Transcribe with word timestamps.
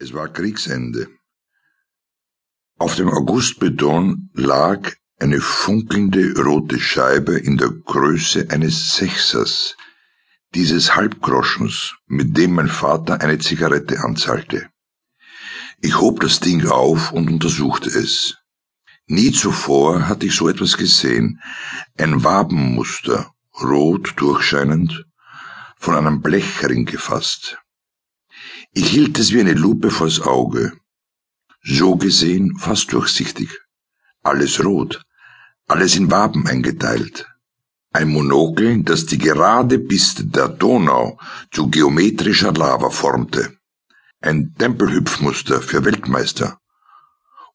Es 0.00 0.12
war 0.12 0.28
Kriegsende. 0.28 1.08
Auf 2.78 2.94
dem 2.94 3.08
Augustbeton 3.10 4.30
lag 4.32 4.92
eine 5.18 5.40
funkelnde 5.40 6.40
rote 6.40 6.78
Scheibe 6.78 7.36
in 7.36 7.56
der 7.56 7.70
Größe 7.70 8.46
eines 8.50 8.94
Sechsers, 8.94 9.76
dieses 10.54 10.94
Halbgroschens, 10.94 11.96
mit 12.06 12.36
dem 12.36 12.54
mein 12.54 12.68
Vater 12.68 13.20
eine 13.22 13.40
Zigarette 13.40 13.98
anzahlte. 13.98 14.68
Ich 15.80 15.98
hob 16.00 16.20
das 16.20 16.38
Ding 16.38 16.68
auf 16.68 17.10
und 17.10 17.28
untersuchte 17.28 17.90
es. 17.90 18.36
Nie 19.08 19.32
zuvor 19.32 20.08
hatte 20.08 20.26
ich 20.26 20.36
so 20.36 20.48
etwas 20.48 20.76
gesehen, 20.76 21.40
ein 21.96 22.22
Wabenmuster, 22.22 23.32
rot 23.60 24.12
durchscheinend, 24.14 25.06
von 25.76 25.96
einem 25.96 26.20
Blechring 26.22 26.84
gefasst. 26.84 27.58
Ich 28.72 28.90
hielt 28.90 29.18
es 29.18 29.32
wie 29.32 29.40
eine 29.40 29.54
Lupe 29.54 29.90
vors 29.90 30.20
Auge. 30.20 30.72
So 31.62 31.96
gesehen 31.96 32.56
fast 32.58 32.92
durchsichtig. 32.92 33.50
Alles 34.22 34.64
rot, 34.64 35.02
alles 35.66 35.96
in 35.96 36.10
Waben 36.10 36.46
eingeteilt. 36.46 37.26
Ein 37.92 38.08
Monokel, 38.08 38.82
das 38.82 39.06
die 39.06 39.18
gerade 39.18 39.78
Piste 39.78 40.26
der 40.26 40.48
Donau 40.48 41.18
zu 41.50 41.68
geometrischer 41.68 42.52
Lava 42.52 42.90
formte. 42.90 43.56
Ein 44.20 44.54
Tempelhüpfmuster 44.58 45.62
für 45.62 45.84
Weltmeister. 45.84 46.60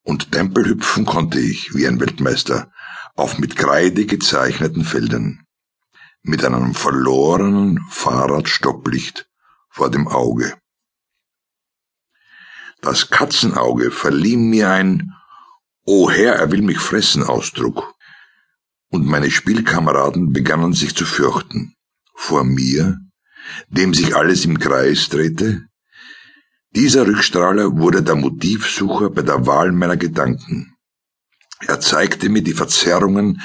Und 0.01 0.31
Tempelhüpfen 0.31 1.05
konnte 1.05 1.39
ich, 1.39 1.75
wie 1.75 1.87
ein 1.87 1.99
Weltmeister, 1.99 2.71
auf 3.15 3.37
mit 3.37 3.55
Kreide 3.55 4.05
gezeichneten 4.05 4.83
Feldern. 4.83 5.45
Mit 6.23 6.43
einem 6.43 6.73
verlorenen 6.73 7.79
Fahrradstopplicht 7.89 9.29
vor 9.69 9.91
dem 9.91 10.07
Auge. 10.07 10.53
Das 12.83 13.09
Katzenauge 13.09 13.91
verlieh 13.91 14.35
mir 14.35 14.69
ein 14.69 15.13
O 15.85 16.09
Herr, 16.09 16.35
er 16.35 16.51
will 16.51 16.61
mich 16.61 16.79
fressen 16.79 17.23
Ausdruck. 17.23 17.93
Und 18.89 19.05
meine 19.05 19.31
Spielkameraden 19.31 20.33
begannen 20.33 20.73
sich 20.73 20.93
zu 20.93 21.05
fürchten. 21.05 21.75
Vor 22.13 22.43
mir, 22.43 22.99
dem 23.69 23.93
sich 23.93 24.17
alles 24.17 24.43
im 24.43 24.59
Kreis 24.59 25.07
drehte. 25.07 25.65
Dieser 26.75 27.07
Rückstrahler 27.07 27.77
wurde 27.77 28.03
der 28.03 28.15
Motivsucher 28.15 29.11
bei 29.11 29.21
der 29.21 29.47
Wahl 29.47 29.71
meiner 29.71 29.95
Gedanken. 29.95 30.75
Er 31.61 31.79
zeigte 31.79 32.27
mir 32.27 32.43
die 32.43 32.51
Verzerrungen 32.51 33.41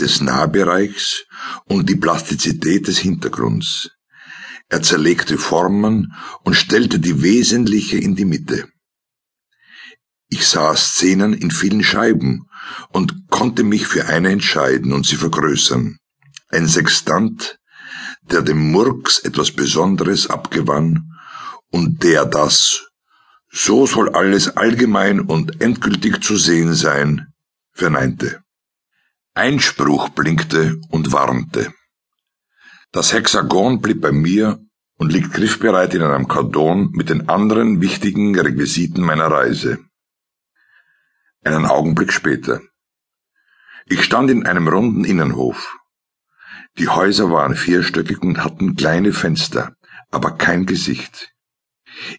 des 0.00 0.22
Nahbereichs 0.22 1.26
und 1.66 1.90
die 1.90 1.96
Plastizität 1.96 2.88
des 2.88 2.96
Hintergrunds. 2.96 3.90
Er 4.70 4.82
zerlegte 4.82 5.36
Formen 5.36 6.14
und 6.42 6.54
stellte 6.54 6.98
die 6.98 7.22
wesentliche 7.22 7.98
in 7.98 8.16
die 8.16 8.24
Mitte. 8.24 8.70
Ich 10.30 10.46
sah 10.46 10.76
Szenen 10.76 11.32
in 11.32 11.50
vielen 11.50 11.82
Scheiben 11.82 12.48
und 12.90 13.28
konnte 13.30 13.64
mich 13.64 13.86
für 13.86 14.06
eine 14.06 14.30
entscheiden 14.30 14.92
und 14.92 15.06
sie 15.06 15.16
vergrößern. 15.16 15.98
Ein 16.50 16.66
Sextant, 16.66 17.58
der 18.22 18.42
dem 18.42 18.70
Murks 18.70 19.20
etwas 19.20 19.52
Besonderes 19.52 20.28
abgewann 20.28 21.10
und 21.70 22.02
der 22.02 22.26
das, 22.26 22.88
so 23.50 23.86
soll 23.86 24.10
alles 24.10 24.56
allgemein 24.56 25.20
und 25.20 25.62
endgültig 25.62 26.22
zu 26.22 26.36
sehen 26.36 26.74
sein, 26.74 27.28
verneinte. 27.72 28.42
Einspruch 29.34 30.10
blinkte 30.10 30.78
und 30.90 31.12
warnte. 31.12 31.72
Das 32.92 33.12
Hexagon 33.12 33.80
blieb 33.80 34.00
bei 34.02 34.12
mir 34.12 34.58
und 34.98 35.12
liegt 35.12 35.32
griffbereit 35.32 35.94
in 35.94 36.02
einem 36.02 36.28
Karton 36.28 36.90
mit 36.92 37.08
den 37.08 37.28
anderen 37.28 37.80
wichtigen 37.80 38.38
Requisiten 38.38 39.02
meiner 39.02 39.30
Reise. 39.30 39.78
Einen 41.48 41.64
Augenblick 41.64 42.12
später. 42.12 42.60
Ich 43.86 44.04
stand 44.04 44.30
in 44.30 44.44
einem 44.44 44.68
runden 44.68 45.06
Innenhof. 45.06 45.78
Die 46.76 46.88
Häuser 46.88 47.30
waren 47.30 47.54
vierstöckig 47.54 48.20
und 48.20 48.44
hatten 48.44 48.76
kleine 48.76 49.14
Fenster, 49.14 49.74
aber 50.10 50.32
kein 50.32 50.66
Gesicht. 50.66 51.32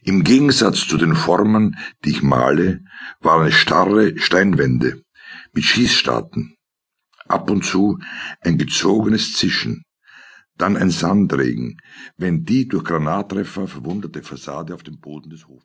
Im 0.02 0.24
Gegensatz 0.24 0.88
zu 0.88 0.98
den 0.98 1.16
Formen, 1.16 1.78
die 2.04 2.10
ich 2.10 2.24
male, 2.24 2.80
waren 3.20 3.52
starre 3.52 4.18
Steinwände 4.18 5.04
mit 5.54 5.64
Schießstarten. 5.64 6.56
Ab 7.28 7.52
und 7.52 7.64
zu 7.64 8.00
ein 8.42 8.58
gezogenes 8.58 9.34
Zischen, 9.34 9.84
dann 10.58 10.76
ein 10.76 10.90
Sandregen, 10.90 11.78
wenn 12.18 12.46
die 12.46 12.68
durch 12.68 12.84
Granattreffer 12.84 13.68
verwundete 13.68 14.24
Fassade 14.24 14.74
auf 14.74 14.82
dem 14.82 15.00
Boden 15.00 15.30
des 15.30 15.48
Hofes 15.48 15.58